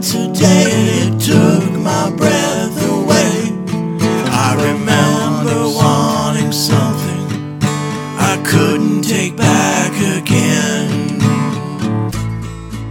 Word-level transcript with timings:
And 0.00 0.34
today 0.34 0.64
it 1.02 1.20
took 1.20 1.72
my 1.72 2.10
breath 2.16 2.90
away. 2.90 3.52
I 4.32 4.54
remember 4.56 5.68
wanting 5.76 6.52
something 6.52 7.58
I 8.18 8.42
couldn't 8.42 9.02
take 9.02 9.36
back 9.36 9.92
again. 10.16 11.20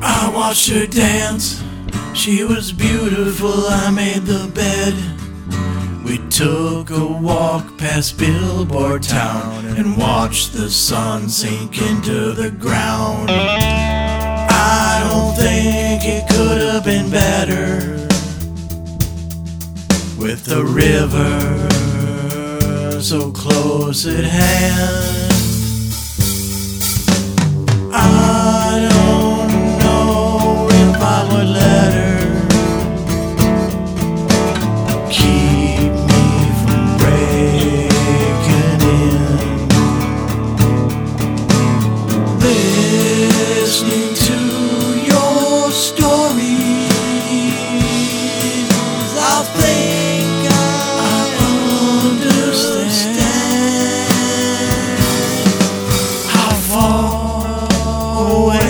I 0.03 0.31
watched 0.36 0.70
her 0.70 0.86
dance, 0.86 1.64
she 2.14 2.44
was 2.44 2.72
beautiful. 2.72 3.66
I 3.66 3.89
made 3.89 4.28
the 4.28 4.48
bed. 4.53 4.94
We 6.05 6.20
took 6.30 6.91
a 6.91 7.03
walk 7.03 7.76
past 7.80 8.20
Billboard 8.20 9.02
Town 9.02 9.66
and 9.66 9.98
watched 9.98 10.53
the 10.53 10.70
sun 10.70 11.28
sink 11.28 11.81
into 11.81 12.34
the 12.34 12.52
ground. 12.52 13.29
been 16.90 17.12
better 17.12 18.08
with 20.18 20.44
the 20.46 20.64
river 20.66 21.70
so 23.00 23.30
close 23.32 24.08
at 24.08 24.24
hand. 24.24 25.19
away. 58.28 58.69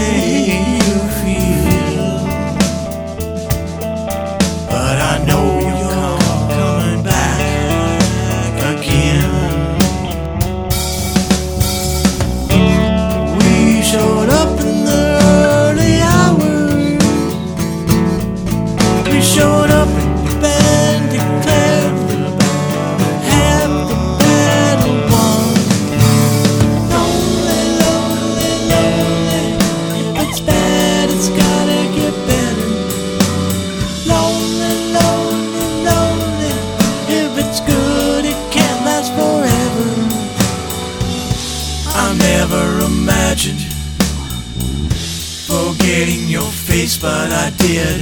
get 45.99 46.17
in 46.17 46.29
your 46.29 46.49
face, 46.67 46.97
but 46.97 47.29
I 47.29 47.49
did. 47.57 48.01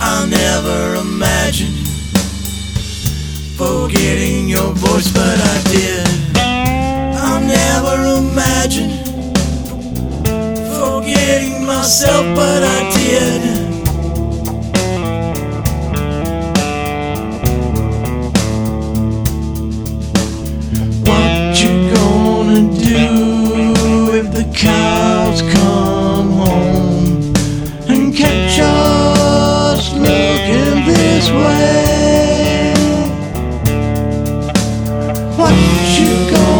I 0.00 0.26
never 0.26 0.94
imagined 1.00 1.76
forgetting 3.56 4.48
your 4.48 4.70
voice, 4.74 5.10
but 5.12 5.38
I 5.52 5.56
did. 5.74 6.06
I 6.36 7.34
never 7.58 7.96
imagined 8.22 8.94
forgetting 10.78 11.66
myself, 11.66 12.24
but 12.36 12.62
I 12.62 12.73
what 35.36 35.52
you 35.98 36.30
got. 36.30 36.53